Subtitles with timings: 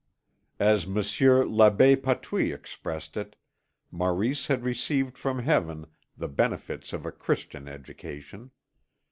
[0.59, 3.35] As Monsieur l'Abbé Patouille expressed it,
[3.91, 5.85] Maurice had received from Heaven
[6.17, 8.49] the benefits of a Christian education.